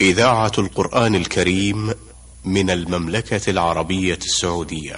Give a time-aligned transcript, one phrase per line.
[0.00, 1.94] إذاعة القرآن الكريم
[2.44, 4.96] من المملكة العربية السعودية.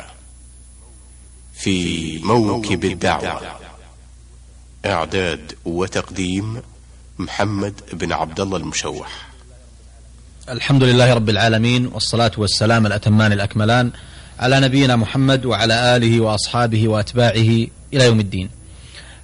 [1.54, 3.42] في موكب الدعوة.
[4.86, 6.62] إعداد وتقديم
[7.18, 9.28] محمد بن عبد الله المشوح.
[10.48, 13.90] الحمد لله رب العالمين والصلاة والسلام الأتمان الأكملان
[14.38, 18.50] على نبينا محمد وعلى آله وأصحابه وأتباعه إلى يوم الدين.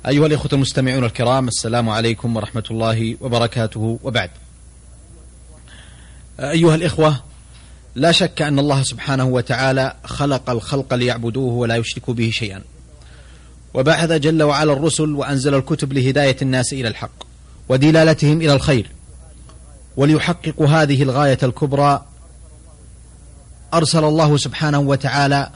[0.09, 3.99] أيها الإخوة المستمعون الكرام السلام عليكم ورحمة الله وبركاته.
[4.03, 4.31] وبعد
[6.41, 7.16] أيها الإخوة
[7.94, 12.63] لا شك أن الله سبحانه وتعالى خلق الخلق ليعبدوه ولا يشركوا به شيئا.
[13.75, 17.25] وبعث جل وعلا الرسل وأنزل الكتب لهداية الناس إلى الحق
[17.68, 18.90] ودلالتهم إلى الخير.
[19.96, 22.07] وليحققوا هذه الغاية الكبرى
[23.75, 25.50] أرسل الله سبحانه وتعالى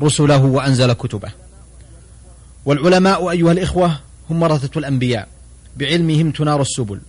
[0.00, 1.32] رسله وأنزل كتبه.
[2.64, 3.98] والعلماء أيها الإخوة
[4.30, 5.28] هم ورثة الأنبياء
[5.76, 7.00] بعلمهم تنار السبل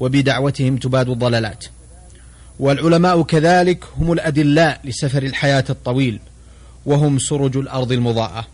[0.00, 1.64] وبدعوتهم تباد الضلالات.
[2.58, 6.20] والعلماء كذلك هم الأدلاء لسفر الحياة الطويل
[6.86, 8.46] وهم سرج الأرض المضاءة.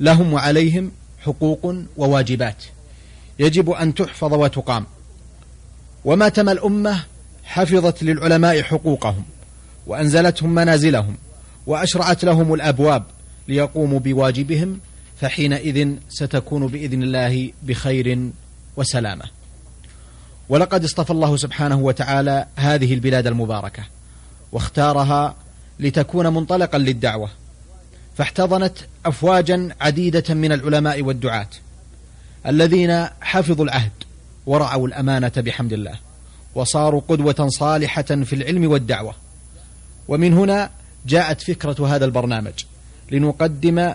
[0.00, 2.64] لهم وعليهم حقوق وواجبات.
[3.38, 4.86] يجب أن تحفظ وتقام.
[6.04, 7.04] وما تم الأمة
[7.44, 9.24] حفظت للعلماء حقوقهم
[9.86, 11.16] وأنزلتهم منازلهم
[11.66, 13.04] وأشرعت لهم الأبواب
[13.48, 14.80] ليقوموا بواجبهم
[15.20, 18.30] فحينئذ ستكون بإذن الله بخير
[18.76, 19.24] وسلامة.
[20.48, 23.82] ولقد اصطفى الله سبحانه وتعالى هذه البلاد المباركة
[24.52, 25.34] واختارها
[25.80, 27.28] لتكون منطلقا للدعوة
[28.16, 31.48] فاحتضنت أفواجا عديدة من العلماء والدعاة
[32.46, 33.92] الذين حفظوا العهد
[34.46, 35.98] ورعوا الأمانة بحمد الله
[36.54, 39.14] وصاروا قدوة صالحة في العلم والدعوة.
[40.08, 40.70] ومن هنا
[41.06, 42.52] جاءت فكرة هذا البرنامج
[43.10, 43.92] لنقدم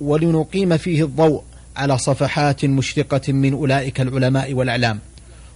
[0.00, 1.42] ولنقيم فيه الضوء
[1.76, 4.98] على صفحات مشرقة من أولئك العلماء والأعلام.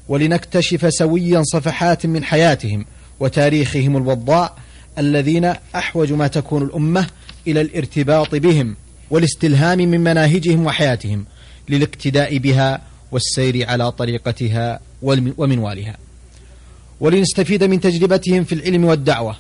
[0.09, 2.85] ولنكتشف سويا صفحات من حياتهم
[3.21, 4.57] وتاريخهم الوضاء
[4.99, 7.07] الذين أحوج ما تكون الأمة
[7.47, 8.77] إلى الارتباط بهم
[9.11, 11.25] والاستلهام من مناهجهم وحياتهم
[11.69, 15.97] للاقتداء بها والسير على طريقتها ومنوالها.
[17.01, 19.37] ولنستفيد من تجربتهم في العلم والدعوة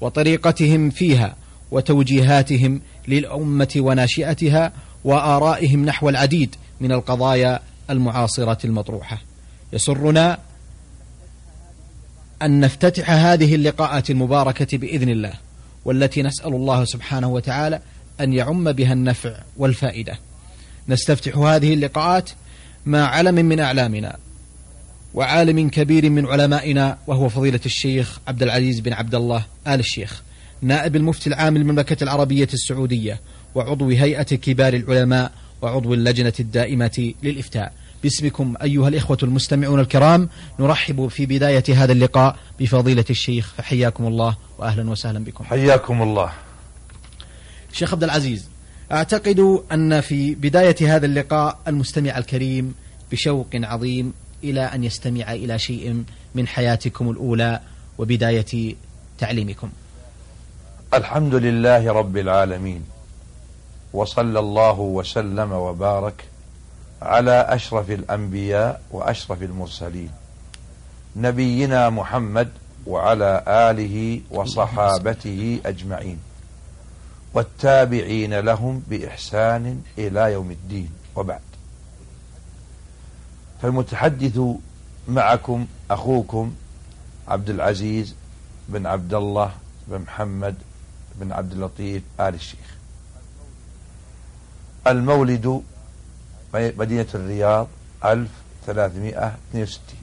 [0.00, 1.36] وطريقتهم فيها
[1.70, 4.72] وتوجيهاتهم للأمة وناشئتها
[5.04, 9.27] وآرائهم نحو العديد من القضايا المعاصرة المطروحة.
[9.72, 10.38] يسرنا
[12.42, 15.32] أن نفتتح هذه اللقاءات المباركة بإذن الله
[15.84, 17.80] والتي نسأل الله سبحانه وتعالى
[18.20, 20.18] أن يعم بها النفع والفائدة.
[20.88, 22.30] نستفتح هذه اللقاءات
[22.86, 24.16] مع علم من أعلامنا
[25.14, 30.22] وعالم كبير من علمائنا وهو فضيلة الشيخ عبد العزيز بن عبد الله آل الشيخ
[30.62, 33.20] نائب المفتي العام للمملكة العربية السعودية
[33.54, 37.72] وعضو هيئة كبار العلماء وعضو اللجنة الدائمة للإفتاء.
[38.02, 40.28] باسمكم أيها الإخوة المستمعون الكرام
[40.58, 45.44] نرحب في بداية هذا اللقاء بفضيلة الشيخ فحياكم الله وأهلا وسهلا بكم.
[45.44, 46.32] حياكم الله.
[47.72, 48.48] شيخ عبد العزيز
[48.92, 52.74] أعتقد أن في بداية هذا اللقاء المستمع الكريم
[53.12, 54.12] بشوق عظيم
[54.44, 56.04] إلى أن يستمع إلى شيء
[56.34, 57.60] من حياتكم الأولى
[57.98, 58.74] وبداية
[59.18, 59.70] تعليمكم.
[60.94, 62.82] الحمد لله رب العالمين
[63.92, 66.24] وصلى الله وسلم وبارك
[67.02, 70.10] على أشرف الأنبياء وأشرف المرسلين.
[71.16, 72.48] نبينا محمد
[72.86, 76.18] وعلى آله وصحابته أجمعين.
[77.34, 80.90] والتابعين لهم بإحسان إلى يوم الدين.
[81.16, 81.40] وبعد.
[83.62, 84.40] فالمتحدث
[85.08, 86.54] معكم أخوكم
[87.28, 88.14] عبد العزيز
[88.68, 89.50] بن عبد الله
[89.88, 90.54] بن محمد
[91.20, 92.76] بن عبد اللطيف آل الشيخ.
[94.86, 95.62] المولد
[96.54, 97.68] مدينة الرياض
[98.04, 99.98] 1362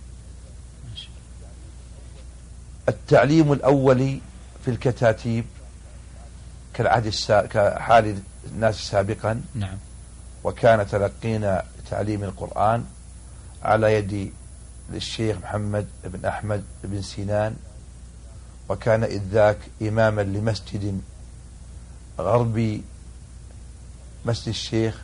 [2.89, 4.22] التعليم الأولي
[4.66, 5.45] في الكتاتيب
[6.73, 7.45] كالعهد السا...
[7.45, 8.19] كحال
[8.51, 9.41] الناس سابقا.
[9.55, 9.78] نعم.
[10.44, 12.85] وكان تلقينا تعليم القرآن
[13.63, 14.34] على يد
[14.94, 17.55] الشيخ محمد بن أحمد بن سنان.
[18.69, 21.02] وكان إذ ذاك إماما لمسجد
[22.19, 22.84] غربي
[24.25, 25.02] مسجد الشيخ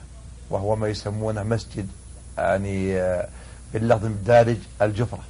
[0.52, 1.88] وهو ما يسمونه مسجد
[2.38, 2.94] يعني
[3.74, 5.24] باللفظ الدارج الجفرة.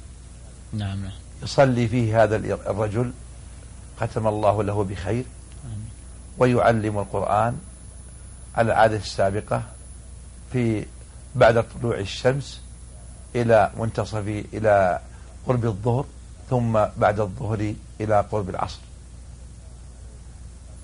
[0.72, 1.10] نعم
[1.42, 3.12] يصلي فيه هذا الرجل
[4.00, 5.24] ختم الله له بخير
[6.38, 7.58] ويعلم القرآن
[8.54, 9.62] على العادة السابقة
[10.52, 10.86] في
[11.34, 12.60] بعد طلوع الشمس
[13.34, 15.00] إلى منتصف إلى
[15.46, 16.04] قرب الظهر
[16.50, 18.80] ثم بعد الظهر إلى قرب العصر.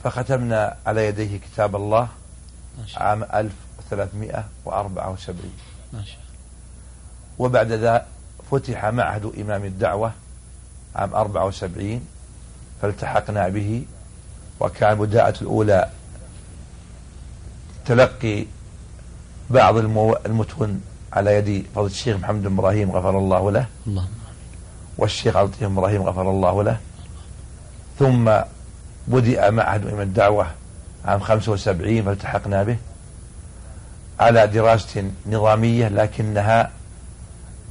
[0.05, 2.09] فختمنا على يديه كتاب الله
[2.97, 3.25] عام
[3.93, 5.51] 1374
[5.93, 6.19] ما شاء
[7.39, 8.07] وبعد ذا
[8.51, 10.13] فتح معهد إمام الدعوة
[10.97, 12.01] عام 74
[12.83, 13.85] فالتحقنا به
[14.61, 15.91] وكان بداءة الأولى
[17.87, 18.45] تلقي
[19.51, 19.77] بعض.
[20.27, 20.81] المتون
[21.13, 24.09] على يد فضل الشيخ محمد بن إبراهيم غفر الله له اللهم
[24.99, 26.79] والشيخ عبد اللطيف إبراهيم غفر الله له.
[27.99, 28.31] ثم
[29.09, 30.47] بدأ معهد إمام الدعوة
[31.05, 32.77] عام 75 فالتحقنا به.
[34.21, 36.71] على دراسة نظامية لكنها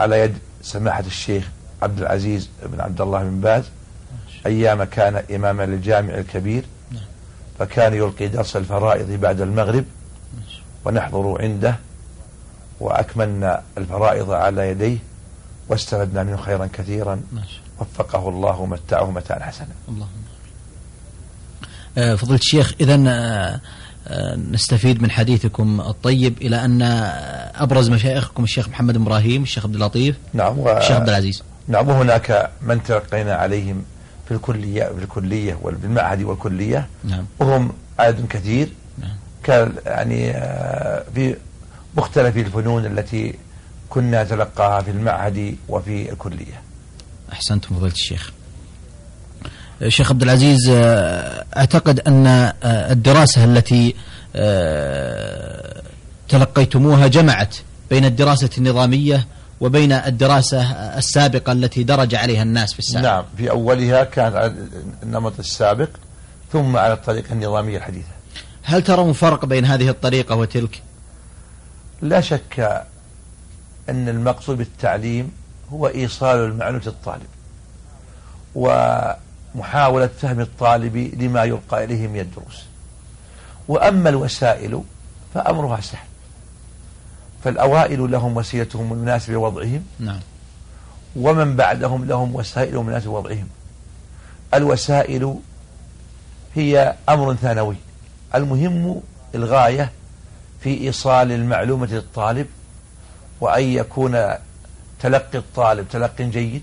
[0.00, 1.48] على يد سماحة الشيخ
[1.82, 3.64] عبد العزيز بن عبد الله بن باز.
[4.46, 6.64] أيام كان إماما للجامع الكبير
[7.58, 9.84] فكان يلقي درس الفرائض بعد المغرب
[10.84, 11.76] ونحضر عنده
[12.80, 14.98] وأكملنا الفرائض على يديه
[15.68, 17.22] واستفدنا منه خيرا كثيرا
[17.78, 19.74] وفقه الله ومتعه متاعا حسنا.
[19.88, 20.26] اللهم
[21.98, 23.60] آه، فضيلة الشيخ إذا آه،
[24.50, 26.82] نستفيد من حديثكم الطيب إلى أن
[27.54, 30.78] أبرز مشايخكم الشيخ محمد بن إبراهيم الشيخ عبد اللطيف نعم و...
[30.78, 31.42] الشيخ عبد العزيز.
[31.68, 33.84] نعم وهناك من تلقينا عليهم
[34.28, 36.86] في الكلية في الكلية والمعهد والكلية.
[37.04, 37.24] نعم.
[37.38, 38.68] وهم عدد كثير.
[38.98, 39.16] نعم.
[39.42, 40.32] كان يعني
[41.14, 41.36] في
[41.96, 43.34] مختلف الفنون التي
[43.88, 46.60] كنا نتلقاها في المعهد وفي الكلية.
[47.32, 48.32] أحسنتم فضيلة الشيخ.
[49.88, 50.70] شيخ عبد العزيز
[51.56, 52.52] أعتقد أن آه،
[52.92, 53.94] الدراسة التي
[54.36, 55.82] آه،
[56.28, 57.56] تلقيتموها جمعت
[57.90, 59.26] بين الدراسة النظامية
[59.60, 60.62] وبين الدراسة
[60.98, 63.04] السابقة التي درج عليها الناس في السابق.
[63.04, 64.54] نعم في أولها كانت على
[65.02, 65.88] النمط السابق
[66.52, 68.08] ثم على الطريقة النظامية الحديثة.
[68.62, 70.82] هل ترون فرق بين هذه الطريقة وتلك؟
[72.02, 72.84] لا شك
[73.88, 75.32] أن المقصود بالتعليم
[75.72, 77.26] هو إيصال المعلومة للطالب
[79.56, 82.64] ومحاولة فهم الطالب لما يلقى إليه من الدروس.
[83.68, 84.82] وأما الوسائل
[85.34, 86.06] فأمرها سهل.
[87.44, 89.82] فالأوائل لهم وسيلتهم المناسبة لوضعهم.
[89.98, 90.20] نعم.
[91.16, 93.48] ومن بعدهم لهم وسائل مناسبة لوضعهم.
[94.54, 95.34] الوسائل
[96.54, 97.76] هي أمر ثانوي.
[98.34, 99.02] المهم
[99.34, 99.92] الغاية
[100.60, 102.46] في إيصال المعلومة للطالب
[103.40, 104.24] وأن يكون
[105.00, 106.62] تلقي الطالب تلقي جيد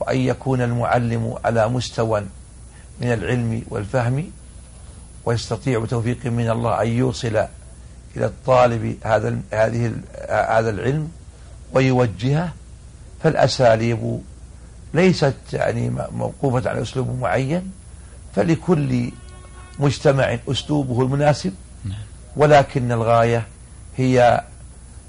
[0.00, 2.20] وأن يكون المعلم على مستوى
[3.00, 4.30] من العلم والفهم
[5.24, 7.46] ويستطيع بتوفيق من الله أن يوصل
[8.16, 9.92] إلى الطالب هذا هذه
[10.30, 11.10] هذا العلم
[11.72, 12.52] ويوجهه.
[13.22, 14.20] فالأساليب
[14.94, 17.70] ليست يعني موقوفة على أسلوب معين
[18.34, 19.10] فلكل
[19.78, 21.54] مجتمع أسلوبه المناسب.
[21.84, 21.98] نعم.
[22.36, 23.46] ولكن الغاية
[23.96, 24.44] هي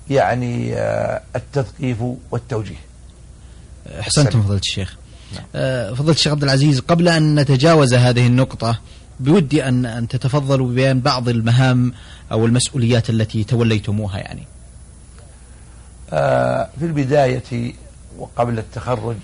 [0.10, 1.98] يعني آه، التثقيف
[2.32, 2.91] والتوجيه.
[3.88, 4.98] أحسنتم فضيلة الشيخ.
[5.56, 8.80] آه، فضيلة الشيخ عبد العزيز قبل أن نتجاوز هذه النقطة
[9.20, 11.94] بودي أن أن تتفضلوا ببيان بعض المهام
[12.32, 14.44] أو المسؤوليات التي توليتموها يعني.
[16.14, 17.74] آه، في البداية
[18.18, 19.16] وقبل التخرج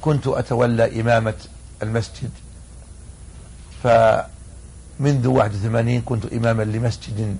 [0.00, 1.34] كنت أتولى إمامة
[1.82, 2.30] المسجد.
[3.84, 7.36] فمنذ 81 كنت إماما لمسجد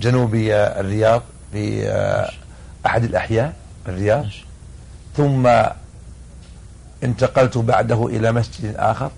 [0.00, 2.30] جنوبي الرياض في آه،
[2.86, 3.56] أحد الأحياء
[3.88, 4.26] الرياض.
[5.16, 5.50] ثم
[7.04, 9.10] انتقلت بعده إلى مسجد آخر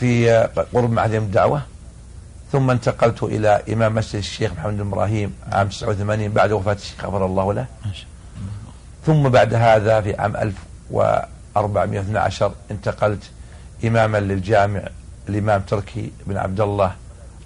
[0.00, 0.30] في
[0.74, 1.62] قرب معهد الدعوة
[2.52, 7.26] ثم انتقلت إلى إمام مسجد الشيخ محمد بن إبراهيم عام 89 بعد وفاة الشيخ غفر
[7.26, 7.66] الله له.
[9.06, 13.30] ثم بعد هذا في عام 1412 انتقلت
[13.84, 14.82] إماما للجامع
[15.28, 16.94] الإمام تركي بن عبد الله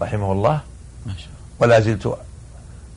[0.02, 0.60] رحمه الله.
[1.58, 2.18] ولا زلت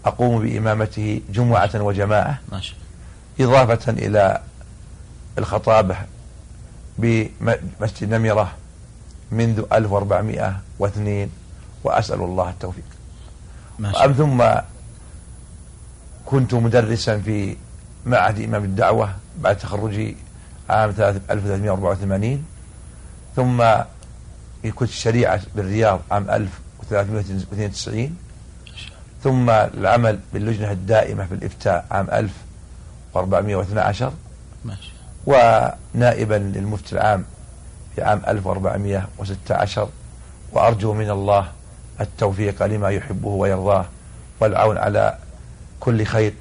[0.06, 2.40] أقوم بإمامته جمعة وجماعة.
[2.52, 2.76] ما شاء
[3.40, 4.42] إضافة إلى
[5.38, 5.96] الخطابة
[6.98, 8.52] بمسجد نمرة
[9.32, 11.30] منذ 1402
[11.84, 12.84] وأسأل الله التوفيق
[13.80, 14.14] الله.
[14.14, 14.44] ثم
[16.26, 17.56] كنت مدرسا في
[18.06, 20.16] معهد إمام الدعوة بعد تخرجي
[20.70, 20.90] عام
[21.30, 22.46] 1384
[23.36, 23.64] ثم
[24.76, 28.16] كنت الشريعة بالرياض عام 1392
[29.24, 32.08] ثم العمل باللجنة الدائمة في الإفتاء عام
[33.16, 34.14] 1412
[34.66, 34.92] ماشي.
[35.26, 37.26] ونائبا للمفتي العام
[37.96, 39.90] في عام 1416
[40.52, 41.52] وأرجو من الله
[42.02, 43.86] التوفيق لما يحبه ويرضاه
[44.40, 45.18] والعون على
[45.80, 46.34] كل خير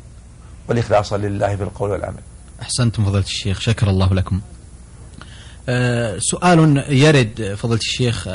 [0.69, 2.21] والإخلاص لله في القول والعمل.
[2.63, 4.41] أحسنتم فضيلة الشيخ شكر الله لكم.
[5.69, 8.33] أه سؤال يرد فضيلة الشيخ أه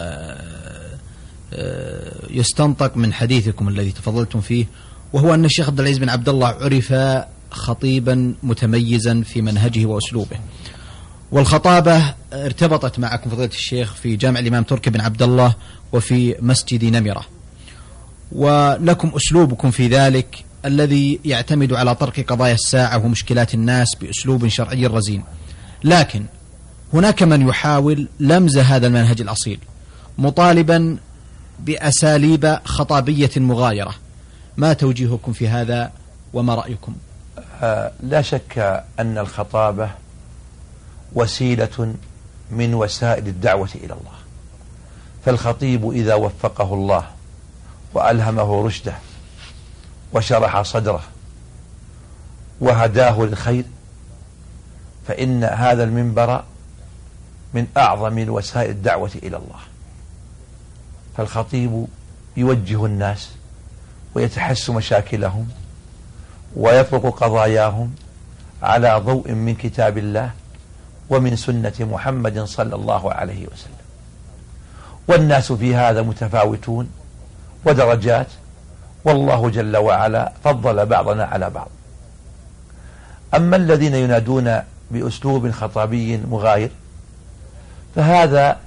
[1.53, 4.65] أه يستنطق من حديثكم الذي تفضلتم فيه
[5.13, 6.94] وهو أن الشيخ عبد العزيز بن عبد الله عرف
[7.51, 10.38] خطيبا متميزا في منهجه وأسلوبه.
[11.32, 15.56] والخطابة ارتبطت معكم فضيلة الشيخ في جامع الإمام تركي بن عبد الله
[15.92, 17.25] وفي مسجد نمرة.
[18.32, 25.24] ولكم أسلوبكم في ذلك الذي يعتمد على طرق قضايا الساعة ومشكلات الناس بأسلوب شرعي رزين.
[25.84, 26.25] لكن
[26.94, 29.60] هناك من يحاول لمز هذا المنهج الأصيل
[30.18, 30.98] مطالبا
[31.60, 33.96] بأساليب خطابية مغايرة.
[34.58, 35.92] ما توجيهكم في هذا
[36.34, 37.06] وما رأيكم؟ آه
[38.03, 39.89] لا شك أن الخطابة
[41.13, 41.95] وسيلة
[42.51, 44.17] من وسائل الدعوة إلى الله.
[45.25, 47.07] فالخطيب إذا وفقه الله
[47.93, 48.93] وألهمه رشده
[50.13, 51.03] وشرح صدره
[52.59, 53.65] وهداه للخير
[55.07, 56.43] فإن هذا المنبر
[57.53, 59.59] من أعظم وسائل الدعوة إلى الله.
[61.17, 61.85] فالخطيب
[62.37, 63.29] يوجه الناس
[64.15, 65.49] ويتحس مشاكلهم
[66.56, 67.96] ويطرق قضاياهم
[68.63, 70.32] على ضوء من كتاب الله
[71.10, 73.77] ومن سنة محمد صلى الله عليه وسلم.
[75.08, 76.89] والناس في هذا متفاوتون
[77.66, 78.27] ودرجات
[79.06, 81.68] والله جل وعلا فضل بعضنا على بعض.
[83.36, 84.62] أما الذين ينادون
[84.92, 86.70] بأسلوب خطابي مغاير
[87.96, 88.58] فهذا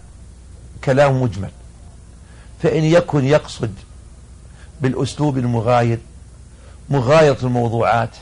[0.84, 1.50] كلام مجمل.
[2.62, 3.74] فإن يكن يقصد
[4.80, 5.98] بالأسلوب المغاير
[6.90, 8.16] مغايرة الموضوعات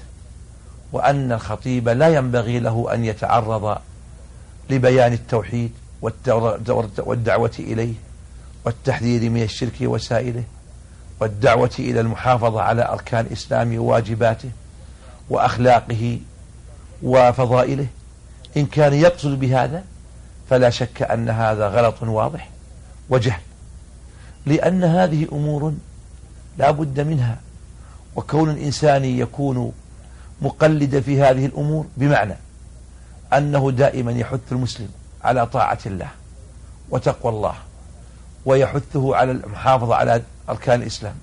[0.93, 3.79] وأن الخطيب لا ينبغي له أن يتعرض
[4.71, 5.73] لبيان التوحيد
[6.99, 7.95] والدعوة إليه
[8.65, 10.43] والتحذير من الشرك وسائله
[11.21, 14.51] والدعوة إلى المحافظة على أركان الإسلام وواجباته
[15.31, 16.19] وأخلاقه
[17.03, 17.87] وفضائله.
[18.57, 19.85] إن كان يقصد بهذا
[20.51, 22.51] فلا شك أن هذا غلط واضح
[23.11, 23.41] وجهل
[24.47, 25.75] لأن هذه أمور
[26.59, 27.37] لا بد منها.
[28.19, 29.73] وكون الإنسان يكون
[30.43, 32.35] مقلدا في هذه الأمور بمعنى
[33.33, 34.89] أنه دائما يحث المسلم
[35.25, 36.09] على طاعة الله
[36.91, 37.55] وتقوى الله
[38.45, 41.15] ويحثه على المحافظة على أركان الإسلام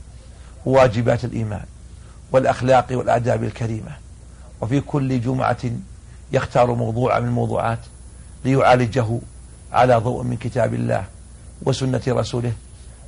[0.66, 1.66] وواجبات الإيمان
[2.32, 3.92] والأخلاق والآداب الكريمة
[4.62, 5.62] وفي كل جمعة
[6.32, 7.80] يختار موضوع من الموضوعات
[8.46, 9.20] ليعالجه
[9.74, 11.04] على ضوء من كتاب الله
[11.62, 12.54] وسنة رسوله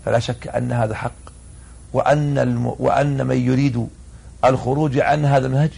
[0.06, 1.37] فلا شك أن هذا حق
[1.94, 3.88] وأن, الم وأن من يريد
[4.46, 5.72] الخروج عن هذا المنهج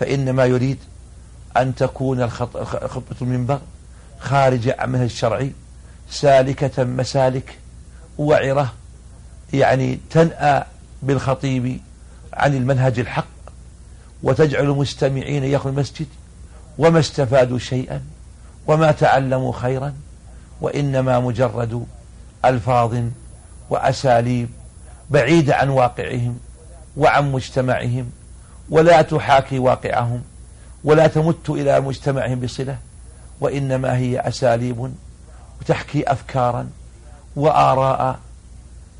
[0.00, 0.78] فإنما يريد
[1.56, 3.60] أن تكون خطبة المنبر
[4.18, 5.52] خارجة عن منهج الشرعي
[6.10, 7.58] سالكة مسالك
[8.18, 8.72] وعرة
[9.52, 10.64] يعني تنأى
[11.02, 11.80] بالخطيب
[12.32, 13.26] عن المنهج الحق
[14.22, 16.06] وتجعل المستمعين يخلوا المسجد
[16.78, 18.00] وما استفادوا شيئا
[18.66, 19.94] وما تعلموا خيرا
[20.60, 21.86] وإنما مجرد
[22.44, 22.96] ألفاظ
[23.70, 24.48] وأساليب
[25.10, 26.38] بعيدة عن واقعهم
[26.96, 28.10] وعن مجتمعهم
[28.70, 30.22] ولا تحاكي واقعهم
[30.84, 32.78] ولا تمت إلى مجتمعهم بصلة
[33.40, 34.92] وإنما هي أساليب
[35.60, 36.70] وتحكي أفكارا
[37.36, 38.18] وآراء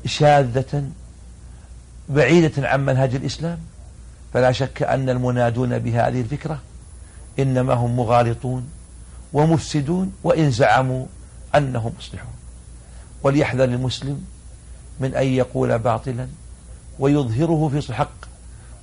[0.05, 0.83] شاذة
[2.09, 3.59] بعيدة عن منهج الإسلام.
[4.33, 6.59] فلا شك أن المنادون بهذه الفكرة
[7.39, 8.69] إنما هم مغالطون
[9.33, 11.05] ومفسدون وإن زعموا
[11.55, 12.33] أنهم مصلحون.
[13.23, 14.25] وليحذر المسلم
[15.01, 16.27] من أن يقول باطلا
[16.99, 18.25] ويظهره في الحق.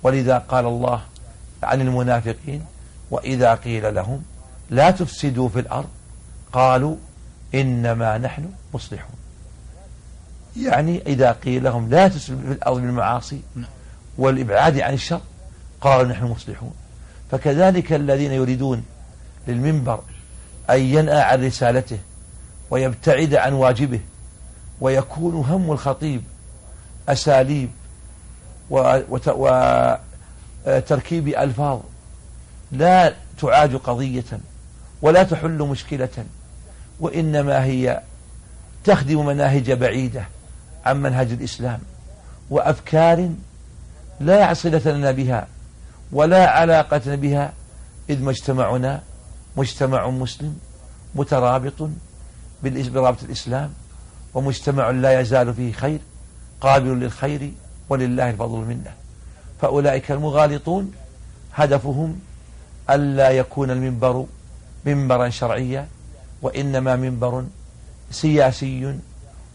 [0.02, 1.00] ولذا قال الله
[1.62, 2.64] عن المنافقين
[3.10, 4.22] وإذا قيل لهم
[4.70, 5.88] لا تفسدوا في الأرض
[6.52, 6.96] قالوا
[7.54, 9.16] إنما نحن مصلحون.
[10.56, 13.40] يعني إذا قيل لهم لا تفسدوا في الأرض بالمعاصي
[14.18, 15.20] والإبعاد عن الشر
[15.80, 16.72] قالوا نحن مصلحون.
[17.30, 18.84] فكذلك الذين يريدون
[19.48, 20.00] للمنبر
[20.70, 21.98] أن ينأى عن رسالته
[22.70, 24.00] ويبتعد عن واجبه
[24.80, 26.22] ويكون هم الخطيب
[27.08, 27.70] أساليب
[30.66, 31.80] وتركيب ألفاظ.
[32.72, 34.24] لا تعاد قضية
[35.02, 36.24] ولا تحل مشكلة
[37.00, 38.02] وإنما هي
[38.84, 40.28] تخدم مناهج بعيدة
[40.84, 41.80] عن منهج الإسلام
[42.50, 43.30] وأفكار
[44.20, 45.46] لا صلة لنا بها
[46.12, 47.52] ولا علاقة بها
[48.10, 49.02] إذ مجتمعنا
[49.56, 50.58] مجتمع مسلم
[51.14, 51.90] مترابط
[52.62, 53.72] برابط الإسلام.
[54.34, 55.98] ومجتمع لا يزال فيه خير
[56.60, 57.52] قابل للخير
[57.88, 58.92] ولله الفضل منه.
[59.60, 60.92] فأولئك المغالطون
[61.54, 62.20] هدفهم
[62.90, 64.26] ألا يكون المنبر
[64.84, 65.86] منبرا شرعيا
[66.42, 67.44] وإنما منبر
[68.10, 68.98] سياسي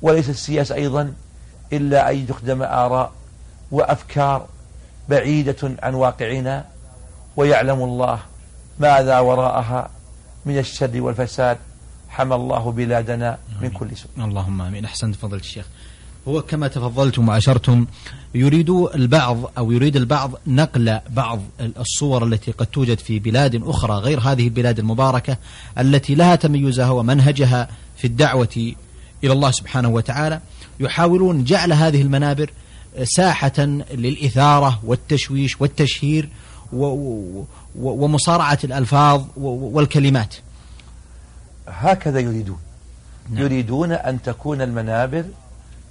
[0.01, 1.13] وليس السياسة أيضا
[1.73, 3.11] إلا أن تخدم آراء
[3.71, 4.47] وأفكار
[5.09, 6.65] بعيدة عن واقعنا
[7.35, 8.19] ويعلم الله
[8.79, 9.89] ماذا وراءها
[10.45, 11.57] من الشر والفساد
[12.13, 14.25] حمى الله بلادنا من كل سوء.
[14.25, 14.85] اللهم آمين.
[14.85, 15.65] احسنت فضيله الشيخ
[16.27, 17.85] هو كما تفضلتم وأشرتم
[18.35, 24.19] يريد البعض أو يريد البعض نقل بعض الصور التي قد توجد في بلاد أخرى غير
[24.19, 25.37] هذه البلاد المباركة
[25.79, 28.73] التي لها تميزها ومنهجها في الدعوة
[29.23, 30.39] إلى الله سبحانه وتعالى.
[30.79, 32.53] يحاولون جعل هذه المنابر
[33.03, 33.59] ساحة
[33.93, 36.29] للإثارة والتشويش والتشهير
[37.75, 40.35] ومصارعة الألفاظ والكلمات.
[41.67, 42.59] هكذا يريدون
[43.29, 43.43] نعم.
[43.43, 45.25] يريدون أن تكون المنابر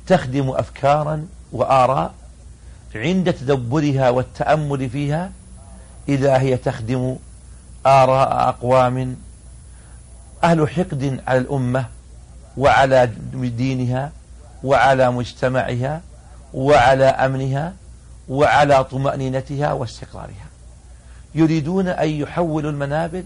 [0.06, 2.14] تخدم أفكارا وآراء
[2.94, 5.32] عند تدبرها والتأمل فيها
[6.08, 7.16] إذا هي تخدم
[7.86, 9.16] آراء أقوام
[10.44, 11.86] أهل حقد على الأمة
[12.56, 14.12] وعلى دينها
[14.64, 16.00] وعلى مجتمعها
[16.54, 17.72] وعلى أمنها
[18.28, 20.46] وعلى طمأنينتها واستقرارها
[21.34, 23.22] يريدون أن يحولوا المنابر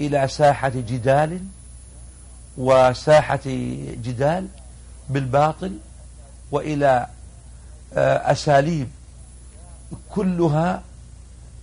[0.00, 1.40] إلى ساحة جدال
[2.58, 3.40] وساحة
[4.04, 4.46] جدال
[5.10, 5.72] بالباطل
[6.52, 7.06] وإلى
[7.94, 8.88] آه، أساليب
[10.10, 10.82] كلها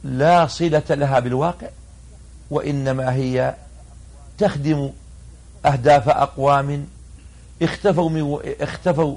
[0.03, 1.67] لا صلة لها بالواقع
[2.51, 3.55] وإنما هي
[4.37, 4.89] تخدم
[5.65, 6.87] أهداف أقوام
[7.61, 9.15] اختفوا من اختفوا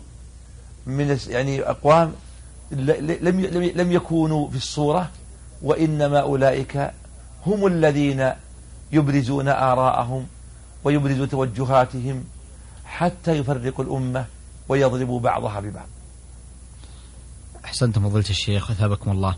[0.86, 2.12] من يعني أقوام
[2.70, 3.40] لم
[3.74, 5.10] لم يكونوا في الصورة
[5.62, 6.90] وإنما أولئك
[7.46, 8.32] هم الذين
[8.92, 10.26] يبرزون آراءهم
[10.84, 12.24] ويبرزوا توجهاتهم
[12.84, 14.24] حتى يفرقوا الأمة
[14.68, 15.88] ويضربوا بعضها ببعض.
[17.64, 19.36] أحسنتم فضيلة الشيخ أثابكم الله.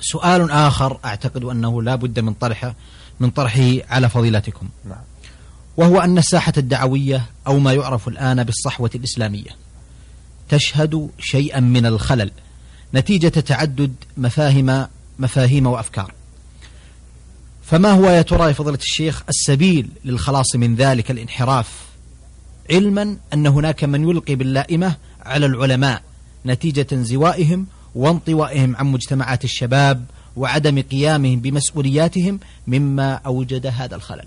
[0.00, 2.74] سؤال آخر أعتقد أنه لا بد من طرحه
[3.20, 4.68] من طرحه على فضيلتكم.
[4.84, 5.02] نعم.
[5.76, 9.50] وهو أن الساحة الدعوية أو ما يعرف الآن بالصحوة الإسلامية
[10.48, 12.30] تشهد شيئا من الخلل
[12.94, 14.86] نتيجة تعدد مفاهيم
[15.18, 16.14] مفاهيم وأفكار.
[17.70, 21.86] فما هو يا ترى يا فضيلة الشيخ السبيل للخلاص من ذلك الانحراف؟
[22.70, 26.02] علما أن هناك من يلقي باللائمة على العلماء
[26.46, 30.04] نتيجة انزوائهم وانطوائهم عن مجتمعات الشباب
[30.36, 34.26] وعدم قيامهم بمسؤولياتهم مما أوجد هذا الخلل.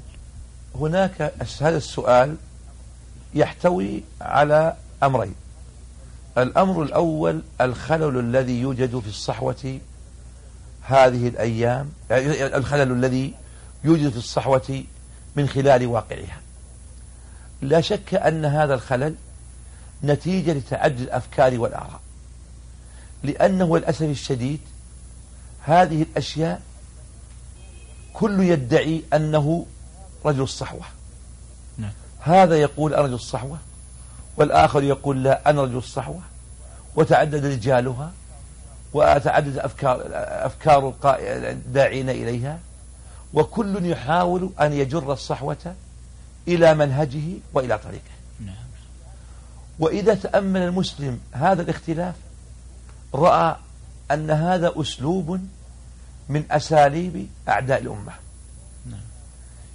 [0.76, 2.36] هناك هذا السؤال
[3.34, 5.36] يحتوي على أمرين.
[6.38, 9.80] الأمر الأول الخلل الذي يوجد في الصحوة
[10.82, 11.90] هذه الأيام
[12.58, 13.34] الخلل الذي
[13.84, 14.84] يوجد في الصحوة
[15.36, 16.42] من خلال واقعها.
[17.62, 19.16] لا شك أن هذا الخلل
[20.04, 22.00] نتيجة لتعدد الأفكار والآراء.
[23.24, 24.60] لأنه للأسف الشديد
[25.64, 26.62] هذه الأشياء
[28.14, 29.66] كل يدعي أنه
[30.26, 30.86] رجل الصحوة.
[31.78, 31.92] نعم.
[32.20, 33.58] هذا يقول أنا رجل الصحوة
[34.38, 36.22] والآخر يقول لا أنا رجل الصحوة
[36.96, 38.12] وتعدد رجالها
[38.94, 40.02] وتعدد أفكار
[40.46, 40.94] أفكار
[41.50, 42.60] الداعين إليها
[43.34, 45.76] وكل يحاول أن يجر الصحوة
[46.48, 47.24] إلى منهجه
[47.54, 48.56] وإلى طريقه نعم.
[49.80, 52.16] وإذا تأمل المسلم هذا الاختلاف
[53.14, 53.56] رأى
[54.12, 55.40] أن هذا أسلوب
[56.30, 58.14] من أساليب أعداء الأمة
[58.86, 59.02] نعم.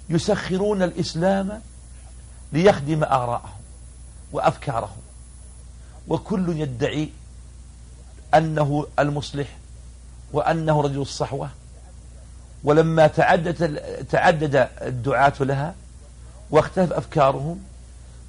[0.09, 1.61] يسخرون الإسلام
[2.53, 3.57] ليخدم آراءهم
[4.31, 5.01] وأفكارهم
[6.07, 7.09] وكل يدعي
[8.37, 9.47] أنه المصلح
[10.33, 11.49] وأنه رجل الصحوة.
[12.63, 15.75] ولما تعدد تعدد الدعاة لها
[16.51, 17.59] واختلف أفكارهم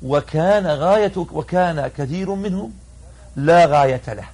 [0.02, 2.72] وكان غاية وكان كثير منهم
[3.36, 4.28] لا غاية له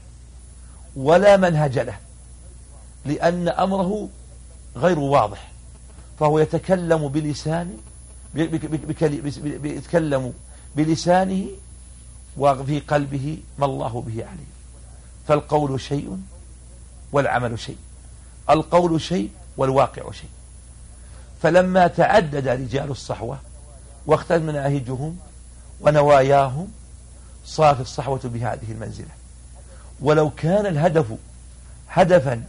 [0.97, 1.97] ولا منهج له
[3.07, 4.09] لأن أمره
[4.77, 5.51] غير واضح.
[6.21, 7.77] فهو يتكلم بلسان
[9.65, 10.33] يتكلم
[10.77, 11.47] بلسانه
[12.37, 14.54] وفي قلبه ما الله به عليه
[15.29, 16.19] فالقول شيء
[17.13, 17.77] والعمل شيء.
[18.51, 20.31] القول شيء والواقع شيء.
[21.43, 23.39] فلما تعدد رجال الصحوة
[24.07, 25.19] واختلف مناهجهم
[25.81, 26.69] ونواياهم
[27.47, 29.09] صارت الصحوة بهذه المنزلة.
[30.01, 31.07] ولو كان الهدف
[31.89, 32.45] هدفا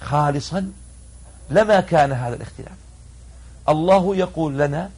[0.00, 0.72] خالصا
[1.50, 2.76] لما كان هذا الاختلاف.
[3.68, 4.90] الله يقول لنا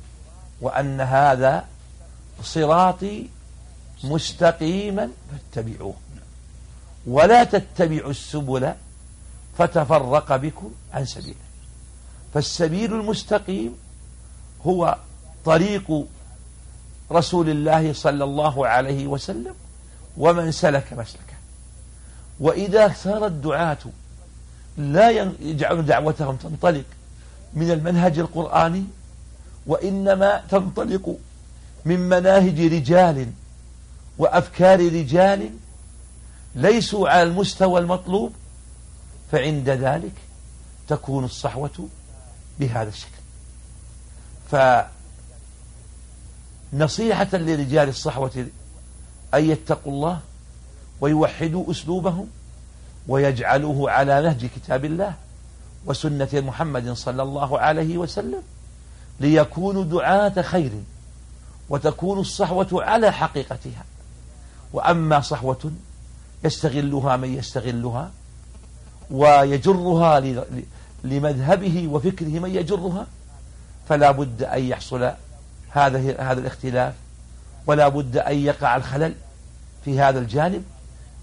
[0.60, 1.64] وأن هذا
[2.42, 3.28] صراطي
[4.04, 5.94] مستقيما فاتبعوه.
[7.06, 8.72] ولا تتبعوا السبل
[9.58, 11.36] فتفرق بكم عن سبيله.
[12.34, 13.74] فالسبيل المستقيم
[14.66, 14.96] هو
[15.44, 16.06] طريق
[17.12, 19.54] رسول الله صلى الله عليه وسلم
[20.16, 21.36] ومن سلك مسلكه.
[22.40, 23.78] وإذا صار الدعاة
[24.78, 25.10] لا
[25.40, 26.84] يجعل دعوتهم تنطلق
[27.54, 28.84] من المنهج القرآني
[29.66, 31.16] وإنما تنطلق
[31.84, 33.26] من مناهج رجال
[34.18, 35.50] وأفكار رجال
[36.54, 38.32] ليسوا على المستوى المطلوب
[39.32, 40.12] فعند ذلك
[40.88, 41.88] تكون الصحوة
[42.60, 43.22] بهذا الشكل.
[46.72, 48.46] فنصيحة لرجال الصحوة
[49.34, 50.20] أن يتقوا الله
[51.00, 52.26] ويوحدوا أسلوبهم
[53.08, 55.14] ويجعلوه على نهج كتاب الله
[55.86, 58.42] وسنة محمد صلى الله عليه وسلم
[59.20, 60.70] ليكونوا دعاة خير
[61.68, 63.84] وتكون الصحوة على حقيقتها.
[64.72, 65.72] وأما صحوة
[66.44, 68.10] يستغلها من يستغلها
[69.10, 70.20] ويجرها
[71.04, 73.06] لمذهبه وفكره من يجرها
[73.88, 75.12] فلا بد أن يحصل
[75.70, 76.94] هذا هذا الاختلاف
[77.66, 79.14] ولا بد أن يقع الخلل
[79.84, 80.64] في هذا الجانب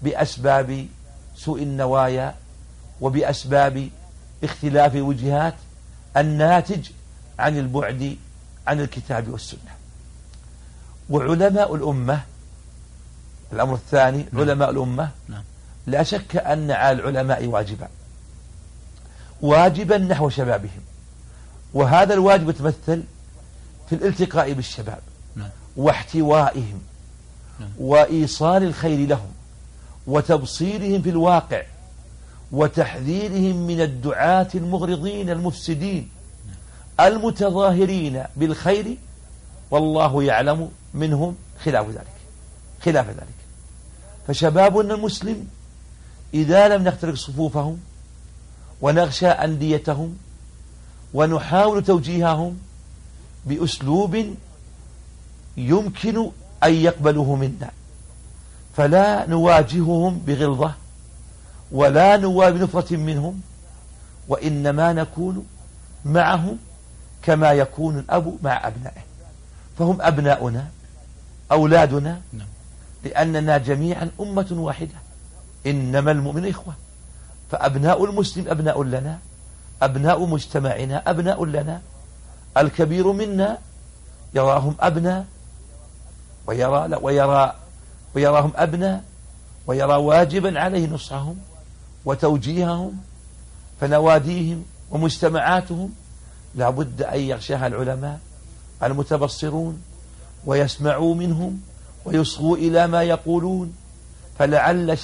[0.02, 0.86] بأسباب
[1.36, 2.34] سوء النوايا
[3.00, 3.88] وبأسباب
[4.44, 5.54] اختلاف الوجهات
[6.16, 6.90] الناتج
[7.38, 8.16] عن البعد
[8.66, 9.70] عن الكتاب والسنة.
[11.10, 12.20] وعلماء الأمة
[13.52, 14.42] الأمر الثاني نعم.
[14.42, 15.42] علماء الأمة نعم.
[15.86, 17.88] لا شك أن على العلماء واجبا
[19.42, 20.80] واجبا نحو شبابهم
[21.74, 23.02] وهذا الواجب يتمثل
[23.88, 25.00] في الالتقاء بالشباب
[25.36, 25.48] نعم.
[25.76, 26.80] واحتوائهم
[27.60, 27.70] نعم.
[27.78, 29.30] وإيصال الخير لهم
[30.06, 31.62] وتبصيرهم في الواقع
[32.52, 36.08] وتحذيرهم من الدعاة المغرضين المفسدين
[37.00, 38.96] المتظاهرين بالخير
[39.70, 42.20] والله يعلم منهم خلاف ذلك
[42.84, 43.39] خلاف ذلك
[44.26, 45.46] فشبابنا المسلم
[46.34, 47.78] إذا لم نخترق صفوفهم
[48.82, 50.16] ونغشى أنديتهم
[51.14, 52.58] ونحاول توجيههم
[53.46, 54.34] بأسلوب
[55.56, 56.30] يمكن
[56.64, 57.70] أن يقبلوه منا
[58.76, 60.74] فلا نواجههم بغلظة
[61.72, 63.40] ولا نواجه بنفرة منهم
[64.28, 65.46] وإنما نكون
[66.04, 66.58] معهم
[67.22, 69.00] كما يكون الأب مع أبنائه
[69.78, 70.68] فهم أبناؤنا
[71.52, 72.46] أولادنا نعم.
[73.04, 74.94] لأننا جميعا أمة واحدة.
[75.66, 76.74] إنما المؤمن إخوة.
[77.50, 79.18] فأبناء المسلم أبناء لنا.
[79.82, 81.80] أبناء مجتمعنا أبناء لنا.
[82.56, 83.58] الكبير منا
[84.34, 85.26] يراهم أبناء
[86.46, 87.54] ويرى ويرى
[88.14, 89.04] ويراهم أبناء
[89.66, 91.38] ويرى واجبا عليه نصحهم
[92.04, 92.96] وتوجيههم
[93.80, 95.94] فنواديهم ومجتمعاتهم.
[96.54, 98.20] لا بد أن يغشاها العلماء
[98.82, 99.82] المتبصرون
[100.46, 101.60] ويسمعوا منهم
[102.04, 103.74] ويصغوا إلى ما يقولون.
[104.38, 104.98] فلعل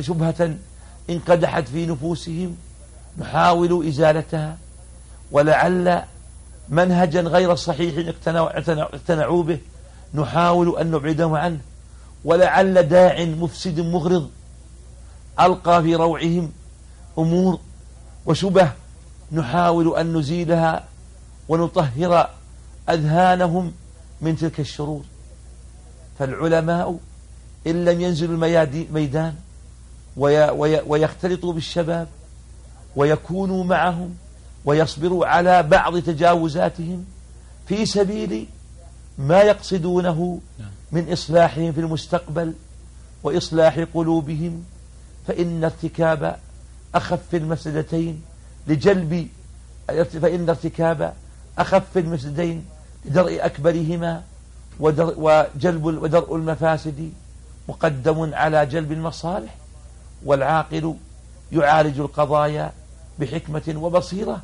[0.00, 0.56] شبهة
[1.10, 2.56] انقدحت في نفوسهم
[3.18, 4.58] نحاول إزالتها.
[5.32, 6.02] ولعل
[6.68, 8.14] منهجا غير صحيح
[8.68, 9.58] اقتنعوا به
[10.14, 11.60] نحاول أن نبعدهم عنه.
[12.24, 14.30] ولعل داع مفسد مغرض
[15.40, 16.52] ألقى في روعهم
[17.18, 17.58] أمور
[18.26, 18.72] وشبه
[19.32, 20.84] نحاول أن نزيلها
[21.48, 22.30] ونطهر
[22.88, 23.72] أذهانهم
[24.20, 25.02] من تلك الشرور.
[26.22, 26.98] فالعلماء
[27.66, 29.34] إن لم ينزلوا الميدان
[30.86, 32.08] ويختلطوا بالشباب
[32.96, 34.14] ويكونوا معهم
[34.64, 37.04] ويصبروا على بعض تجاوزاتهم
[37.68, 38.46] في سبيل
[39.18, 40.40] ما يقصدونه.
[40.92, 42.52] من إصلاحهم في المستقبل
[43.22, 44.64] وإصلاح قلوبهم
[45.26, 46.36] فإن ارتكاب
[46.94, 48.22] أخف المفسدتين
[48.66, 49.28] لجلب
[50.22, 51.14] فإن ارتكاب
[51.58, 52.64] أخف المفسدتين
[53.04, 54.22] لدرء أكبرهما
[54.80, 57.12] وجلب ودرء المفاسد
[57.68, 59.56] مقدم على جلب المصالح
[60.24, 60.94] والعاقل
[61.52, 62.72] يعالج القضايا
[63.18, 64.42] بحكمة وبصيرة.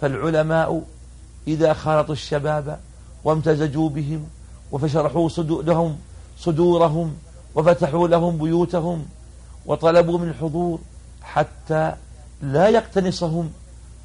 [0.00, 0.82] فالعلماء
[1.48, 2.80] إذا خالطوا الشباب
[3.24, 4.26] وامتزجوا بهم
[4.72, 5.28] وفشرحوا
[5.62, 5.98] لهم
[6.38, 7.16] صدورهم
[7.54, 9.06] وفتحوا لهم بيوتهم
[9.66, 10.78] وطلبوا من الحضور
[11.22, 11.92] حتى
[12.42, 13.52] لا يقتنصهم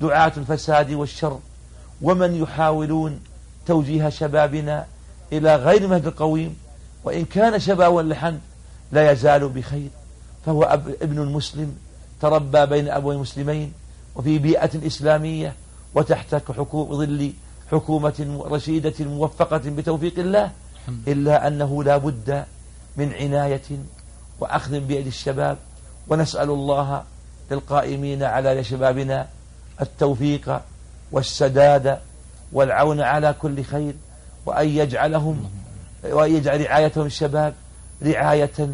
[0.02, 1.40] دعاة الفساد والشر
[2.02, 3.20] ومن يحاولون
[3.66, 4.86] توجيه شبابنا
[5.34, 6.58] إلى غير مهد القويم
[7.04, 8.40] وإن كان شبابا لحن
[8.92, 9.90] لا يزال بخير.
[10.46, 10.64] فهو
[11.02, 11.78] ابن المسلم
[12.22, 13.74] تربى بين أبوين مسلمين
[14.16, 15.54] وفي بيئة إسلامية
[15.96, 16.36] وتحت
[16.72, 17.34] ظل
[17.72, 20.52] حكومة رشيدة موفقة بتوفيق الله
[21.08, 22.46] إلا أنه لا بد
[22.98, 23.62] من عناية
[24.40, 25.58] وأخذ بيد الشباب.
[26.08, 27.04] ونسأل الله
[27.52, 29.28] للقائمين على شبابنا
[29.82, 30.62] التوفيق
[31.12, 32.00] والسداد
[32.52, 33.94] والعون على كل خير.
[34.46, 35.50] وأن يجعلهم
[36.04, 37.54] وأن يجعل رعايتهم الشباب
[38.04, 38.70] رعاية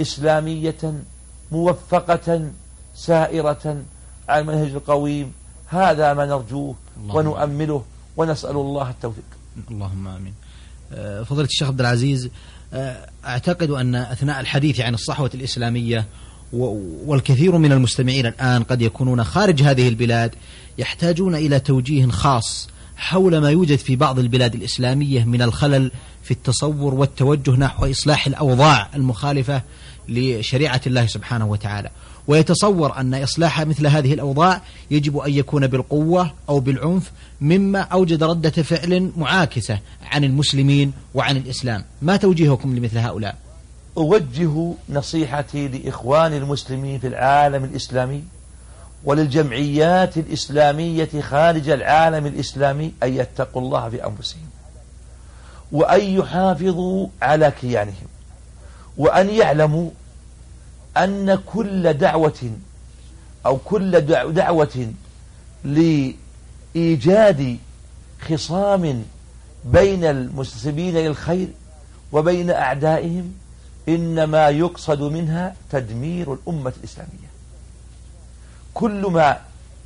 [0.00, 0.94] إسلامية
[1.52, 2.50] موفقة
[2.94, 3.82] سائرة
[4.28, 5.32] على المنهج القويم.
[5.66, 6.74] هذا ما نرجوه
[7.08, 7.84] ونؤمله
[8.16, 9.24] ونسأل الله التوفيق.
[9.70, 10.34] اللهم آمين.
[10.92, 12.30] آه، فضيلة الشيخ عبد العزيز
[12.72, 16.06] آه، أعتقد أن أثناء الحديث عن الصحوة الإسلامية
[17.06, 20.34] والكثير من المستمعين الآن قد يكونون خارج هذه البلاد
[20.78, 22.68] يحتاجون إلى توجيه خاص
[22.98, 25.90] حول ما يوجد في بعض البلاد الإسلامية من الخلل
[26.22, 29.62] في التصور والتوجه نحو إصلاح الأوضاع المخالفة
[30.08, 31.90] لشريعة الله سبحانه وتعالى.
[32.26, 38.50] ويتصور أن إصلاح مثل هذه الأوضاع يجب أن يكون بالقوة أو بالعنف مما أوجد ردة
[38.50, 41.84] فعل معاكسة عن المسلمين وعن الإسلام.
[42.02, 43.36] ما توجيهكم لمثل هؤلاء؟
[43.96, 48.22] أوجه نصيحتي لإخوان المسلمين في العالم الإسلامي
[49.04, 54.48] وللجمعيات الإسلامية خارج العالم الإسلامي أن يتقوا الله في أنفسهم
[55.72, 58.06] وأن يحافظوا على كيانهم
[58.98, 59.90] وأن يعلموا
[60.96, 62.50] أن كل دعوة
[63.46, 64.00] أو كل
[64.32, 64.92] دعوة
[66.74, 67.58] لإيجاد
[68.28, 69.04] خصام
[69.64, 71.48] بين المسلمين للخير
[72.12, 73.34] وبين أعدائهم
[73.88, 77.27] إنما يقصد منها تدمير الأمة الإسلامية.
[78.78, 79.38] كل ما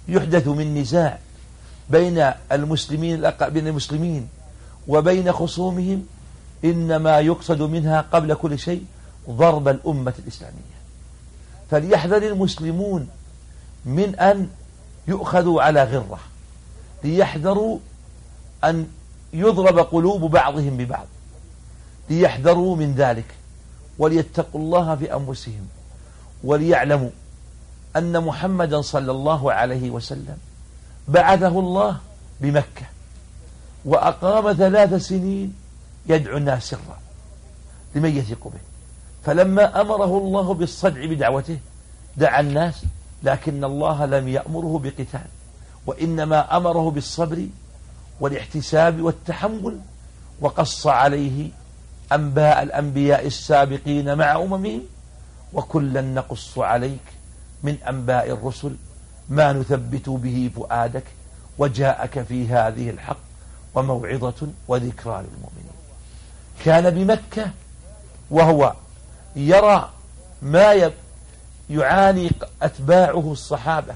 [0.08, 1.18] يحدث من نزاع
[1.90, 4.28] بين المسلمين بين المسلمين
[4.88, 6.06] وبين خصومهم
[6.64, 8.84] إنما يقصد منها قبل كل شيء
[9.30, 10.76] ضرب الأمة الإسلامية.
[11.70, 13.08] فليحذر المسلمون
[13.84, 14.48] من أن
[15.08, 16.18] يؤخذوا على غرة
[17.04, 17.78] ليحذروا
[18.64, 18.86] أن
[19.32, 21.06] يضرب قلوب بعضهم ببعض
[22.10, 23.34] ليحذروا من ذلك
[23.98, 25.66] وليتقوا الله في أنفسهم
[26.44, 27.10] وليعلموا
[27.96, 30.36] أن محمدا صلى الله عليه وسلم
[31.08, 31.96] بعثه الله
[32.40, 32.86] بمكة
[33.84, 35.54] وأقام ثلاث سنين
[36.06, 36.98] يدعو الناس سرا
[37.94, 38.60] لمن يثق به
[39.24, 41.58] فلما أمره الله بالصدع بدعوته
[42.16, 42.82] دعا الناس
[43.22, 45.26] لكن الله لم يأمره بقتال
[45.86, 47.46] وإنما أمره بالصبر
[48.20, 49.80] والاحتساب والتحمل
[50.40, 51.48] وقص عليه
[52.12, 54.82] أنباء الأنبياء السابقين مع أممهم
[55.52, 57.21] وكلا نقص عليك
[57.62, 58.76] من أنباء الرسل
[59.28, 61.04] ما نثبت به فؤادك
[61.58, 63.16] وجاءك في هذه الحق
[63.74, 65.72] وموعظة وذكرى للمؤمنين.
[66.64, 67.50] كان بمكة
[68.30, 68.74] وهو
[69.36, 69.90] يرى
[70.42, 70.92] ما
[71.70, 72.30] يعاني
[72.62, 73.94] أتباعه الصحابة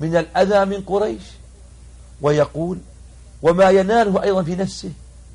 [0.00, 1.22] من الأذى من قريش
[2.22, 2.78] ويقول
[3.42, 4.92] وما يناله أيضا في نفسه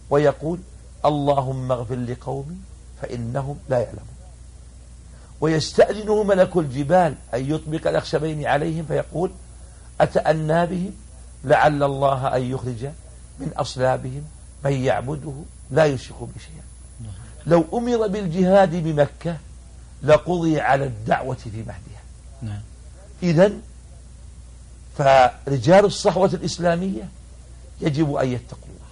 [0.10, 0.60] ويقول
[1.06, 2.58] اللهم اغفر لقومي
[3.02, 4.21] فإنهم لا يعلمون.
[5.42, 9.32] ويستأذنه ملك الجبال أن يطبق الأخشبين عليهم فيقول
[10.02, 10.92] أتأنى بهم؟
[11.44, 12.86] لعل الله أن يخرج
[13.40, 14.24] من أصلابهم
[14.66, 15.34] من يعبده
[15.72, 16.64] لا يشرك بشيئا
[17.48, 19.38] لو أمر بالجهاد بمكة
[20.04, 22.02] لقضي على الدعوة في مهدها.
[22.42, 22.62] نعم.
[23.24, 23.52] إذا
[24.98, 27.10] فرجال الصحوة الإسلامية
[27.82, 28.88] يجب أن يتقوا الله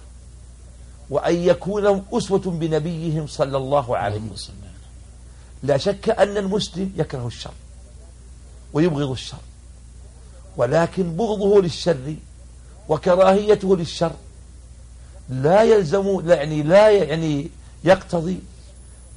[1.10, 4.69] وأن يكون لهم أسوة بنبيهم صلى الله عليه وسلم.
[5.62, 7.54] لا شك أن المسلم يكره الشر
[8.72, 9.38] ويبغض الشر
[10.56, 12.14] ولكن بغضه للشر
[12.88, 14.12] وكراهيته للشر
[15.28, 17.50] لا يلزم يعني لا يعني
[17.84, 18.40] يقتضي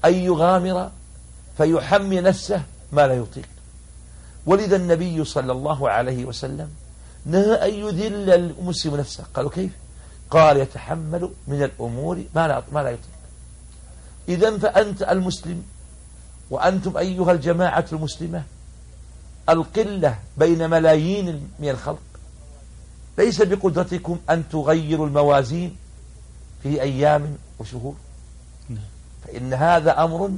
[0.06, 0.92] أن يغامر
[1.58, 3.46] فيحمي نفسه ما لا يطيق.
[4.46, 6.70] ولذا النبي صلى الله عليه وسلم
[7.26, 9.24] نهى أن يذل المسلم نفسه.
[9.34, 9.72] قالوا كيف؟
[10.32, 13.14] قال يتحمل من الأمور ما لا, ما لا يطيق.
[14.30, 15.64] إذا فأنت المسلم
[16.54, 18.44] وأنتم أيها الجماعة المسلمة
[19.50, 22.02] القلة بين ملايين من الخلق.
[23.18, 25.76] ليس بقدرتكم أن تغيروا الموازين
[26.64, 27.96] في أيام وشهور.
[28.70, 28.84] نعم.
[29.28, 30.32] فإن هذا أمر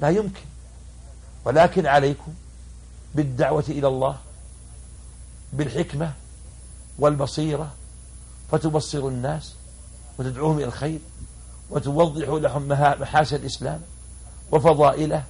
[0.00, 0.44] لا يمكن.
[1.44, 2.32] ولكن عليكم
[3.14, 4.16] بالدعوة إلى الله
[5.52, 6.12] بالحكمة
[6.98, 7.72] والبصيرة
[8.52, 9.54] فتبصروا الناس
[10.18, 10.98] وتدعوهم إلى الخير
[11.70, 13.80] وتوضحوا لهم محاسن الإسلام.
[14.52, 15.24] وفضائله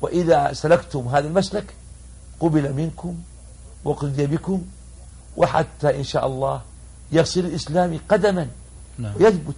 [0.00, 1.74] وإذا سلكتم هذا المسلك
[2.40, 3.16] قبل منكم
[3.84, 4.62] وقضي بكم
[5.36, 6.60] وحتى إن شاء الله
[7.12, 8.48] يصل الإسلام قدما
[8.98, 9.12] نعم.
[9.16, 9.54] ويثبت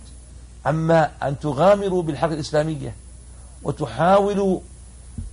[0.67, 2.95] أما أن تغامروا بالحركة الإسلامية
[3.63, 4.61] وتحاولوا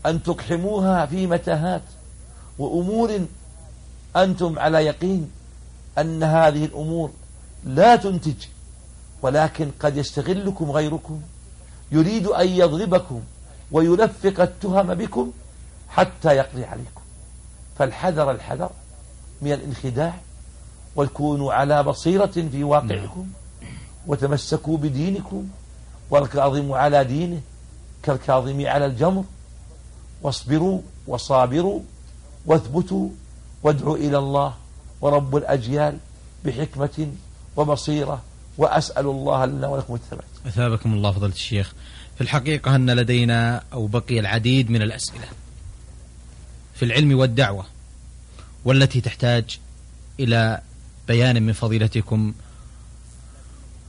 [0.05, 1.81] أن تقحموها في متاهات
[2.59, 3.25] وأمور
[4.15, 5.31] أنتم على يقين
[5.97, 7.11] أن هذه الأمور
[7.65, 8.35] لا تنتج
[9.21, 11.21] ولكن قد يستغلكم غيركم
[11.91, 13.21] يريد أن يضربكم
[13.73, 15.31] ويلفق التهم بكم
[15.89, 17.01] حتى يقضي عليكم.
[17.77, 18.69] فالحذر الحذر
[19.41, 20.13] من الانخداع
[20.95, 23.27] وكونوا على بصيرة في واقعكم
[24.07, 25.47] وتمسكوا بدينكم
[26.09, 27.41] والكاظم على دينه
[28.03, 29.23] كالكاظم على الجمر.
[30.21, 31.79] واصبروا وصابروا
[32.45, 33.09] واثبتوا
[33.63, 34.53] وادعوا إلى الله
[35.01, 35.97] ورب الأجيال
[36.45, 37.07] بحكمة
[37.55, 38.21] وبصيرة.
[38.57, 41.73] وأسأل الله لنا ولكم الثبات أثابكم الله فضلة الشيخ.
[42.15, 45.25] في الحقيقة أن لدينا أو بقي العديد من الأسئلة
[46.75, 47.65] في العلم والدعوة
[48.65, 49.59] والتي تحتاج
[50.19, 50.61] إلى
[51.07, 52.33] بيان من فضيلتكم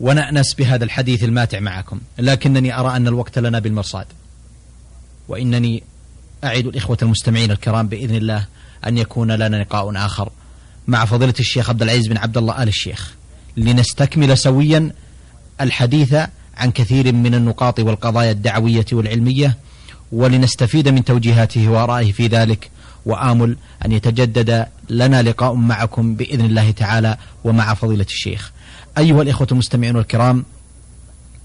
[0.00, 4.06] ونأنس بهذا الحديث الماتع معكم لكنني أرى أن الوقت لنا بالمرصاد
[5.28, 5.82] وإنني
[6.44, 8.46] أعد الإخوة المستمعين الكرام بإذن الله
[8.86, 10.32] أن يكون لنا لقاء آخر
[10.86, 13.14] مع فضيلة الشيخ عبد العزيز بن عبد الله آل الشيخ
[13.56, 14.92] لنستكمل سويا
[15.60, 16.16] الحديث
[16.56, 19.56] عن كثير من النقاط والقضايا الدعوية والعلمية
[20.12, 22.70] ولنستفيد من توجيهاته وآرائه في ذلك.
[23.06, 28.52] وآمل أن يتجدد لنا لقاء معكم بإذن الله تعالى ومع فضيلة الشيخ.
[28.98, 30.44] أيها الإخوة المستمعون الكرام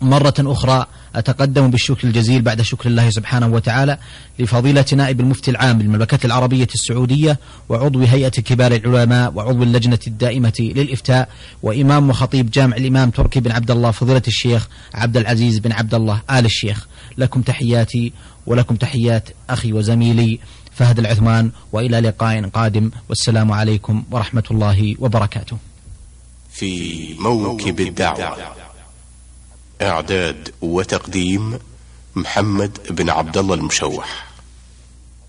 [0.01, 0.85] مرة أخرى
[1.15, 3.97] أتقدم بالشكر الجزيل بعد شكر الله سبحانه وتعالى
[4.39, 11.29] لفضيلة نائب المفتي العام للمملكة العربية السعودية وعضو هيئة كبار العلماء وعضو اللجنة الدائمة للإفتاء
[11.63, 16.21] وإمام وخطيب جامع الإمام تركي بن عبد الله فضيلة الشيخ عبد العزيز بن عبد الله
[16.31, 16.87] آل الشيخ.
[17.17, 18.13] لكم تحياتي
[18.45, 20.39] ولكم تحيات أخي وزميلي
[20.75, 22.91] فهد العثمان وإلى لقاء قادم.
[23.09, 25.57] والسلام عليكم ورحمة الله وبركاته.
[26.51, 28.68] في موكب الدعوة.
[29.81, 31.59] إعداد وتقديم
[32.15, 34.28] محمد بن عبد الله المشوح.